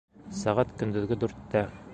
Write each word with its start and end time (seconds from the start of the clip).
Сәғәт 0.37 0.73
көндөҙгө 0.81 1.19
дүрттә 1.25 1.67